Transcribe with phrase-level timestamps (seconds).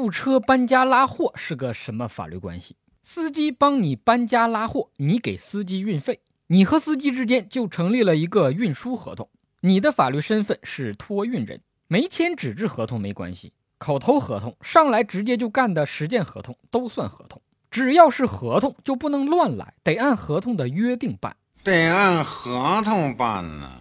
[0.00, 2.74] 雇车搬家拉货是个什么法律关系？
[3.02, 9.28] 司机帮你搬家拉货，你给司机运费，你和司机之间就成立了一个运输合同。
[9.60, 17.42] 你的法律身份是托运人，没签纸质合同没关系，口头合同上来直接就干的实践合同都算合同。
[17.70, 23.78] 只要是合同，就不能乱来，得按合同的约定办，得按合同办呢。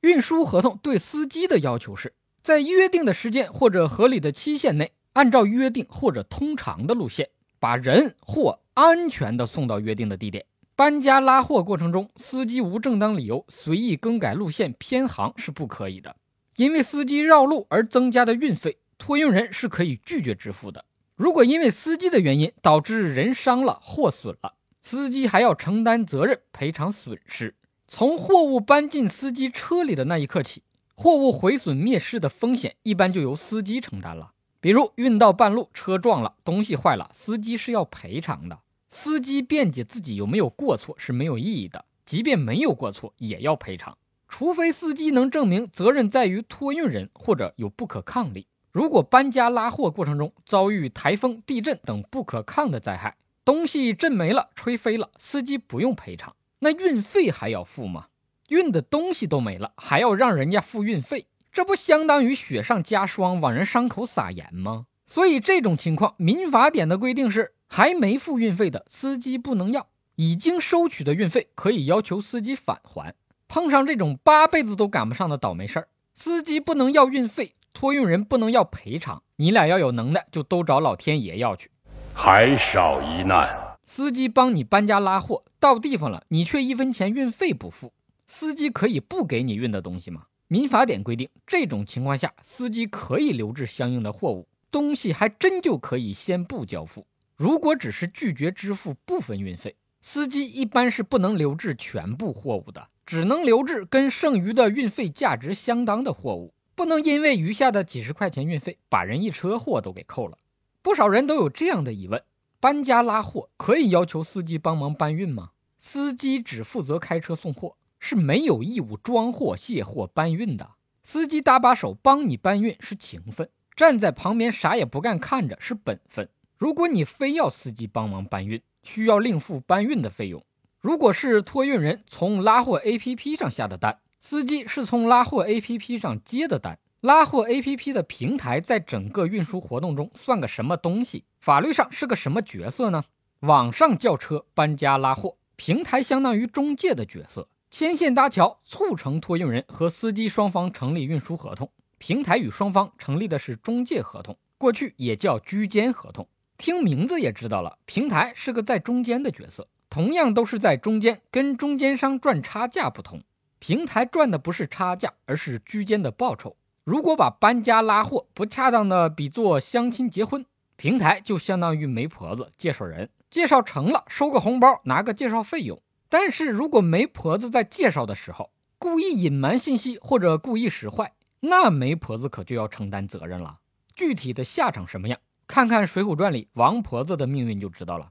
[0.00, 10.44] 运输合同对司机的要求是在约定的时间或者合理的期限内，按照约定或者通常的路线，把人货安全的送到约定的地点。
[10.74, 16.16] 搬家拉货过程中，司机无正当理由随意更改路线偏航是不可以的，
[16.56, 20.84] 因为司机绕路而增加的运费，托运人是可以拒绝支付的。
[21.14, 27.54] 如果因为司机的原因导致人伤了、货损了，司机还要承担责任赔偿损失。
[27.86, 30.62] 从货物搬进司机车里的那一刻起，
[30.94, 34.32] 货物毁损灭失的风险一般就由司机承担了。
[34.62, 38.60] 比如运到半路车撞了，东西坏了，司机是要赔偿的。
[38.88, 48.46] 司机辩解自己有没有过错是没有意义的，即便没有过错也要赔偿，除非司机能证明责任在于托运人或者有不可抗力。
[48.70, 58.06] 如果搬家拉货过程中遭遇台风、地震等不可抗的灾害，东西震没了、吹飞了，司机不用赔偿，那运费还要付吗？
[58.48, 64.86] 运的东西都没了，还要让人家付运费，这不相当于雪上加霜，往人伤口撒盐吗？
[65.04, 73.14] 所以这种情况，民法典的规定是，还没付运费的司机不能要，已经收取的运费可以要求司机返还。
[73.48, 77.54] 碰上这种八辈子都赶不上的倒霉事儿，司机不能要运费。
[77.74, 81.70] 托运人不能要赔偿，你俩要有能耐，就都找老天爷要去。
[82.14, 87.92] 还少一难，司机帮你搬家拉货，到地方了，你却一分钱运费不付，
[88.26, 90.24] 司机可以不给你运的东西吗？
[90.52, 97.06] 民法典规定，这种情况下，司机可以留置相应的货物，东西还真就可以先不交付。
[97.38, 106.52] 如果只是拒绝支付部分运费，司机一般是不能留置全部货物的，只能留置跟剩余的运费价值相当的货物。
[106.74, 110.36] 不能因为余下的几十块钱运费，把人一车货都给扣了。
[110.82, 112.22] 不少人都有这样的疑问：
[112.60, 115.52] 搬家拉货可以要求司机帮忙搬运吗？
[115.78, 120.72] 司机只负责开车送货，是没有义务装货、卸货、搬运的。
[121.04, 126.28] 司机搭把手帮你搬运是情分，站在旁边啥也不干看着是本分。
[126.58, 130.44] 如果你非要司机帮忙搬运，需要另付搬运的费用。
[130.80, 134.00] 如果是托运人从拉货 APP 上下的单。
[134.18, 141.24] 司机是从拉货 APP 上接的单，拉货 APP 的平台在整个运输活动中算个什么东西？
[141.40, 143.02] 法律上是个什么角色呢？
[143.40, 151.72] 网上叫车、搬家、拉货，平台相当于中介的角色，牵线搭桥，促成托运人和司机双方成立运输合同。
[151.96, 156.28] 平台与双方成立的是中介合同，过去也叫居间合同。
[156.58, 163.22] 听名字也知道了，平台是个在中间的角色，同样都是在中间，跟中间商赚差价不同。
[163.58, 166.54] 平台赚的不是差价，而是居间的报酬。
[166.84, 170.44] 如果把搬家拉货不恰当的比作相亲结婚，
[170.76, 175.80] 平台就相当于媒婆子介绍人，介绍成了收个红包，拿个介绍费用。
[176.12, 183.60] 但是如果媒婆子在介绍的时候故意隐瞒信息或者故意使坏，那媒婆子可就要承担责任了。
[183.94, 188.10] 具体的下场什么样，看看《水浒传》里王婆子的命运就知道了。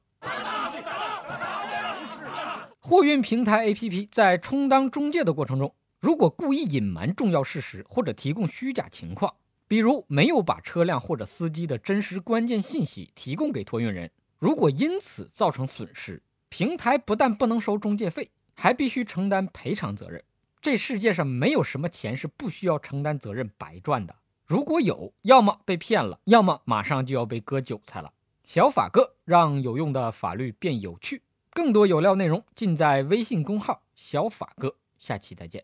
[2.80, 9.32] 货运平台 APP 在充当中介的过程中，如果故意隐瞒重要事实或者提供虚假情况，
[9.68, 20.22] 比如没有把车辆或者司机的真实关键信息提供给托运人，如果因此造成损失，平台不但不能收中介费，还必须承担赔偿责任。
[20.62, 24.14] 这世界上没有什么钱是不需要承担责任白赚的，
[24.46, 28.12] 如果有，要么被骗了，要么马上就要被割韭菜了。
[28.46, 31.24] 小法哥让有用的法律变有趣。
[31.52, 35.64] 更多有料内容尽在微信公号“小法哥”，下期再见。